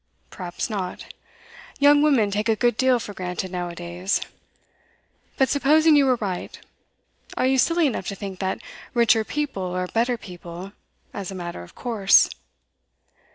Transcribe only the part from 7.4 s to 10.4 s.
you silly enough to think that richer people are better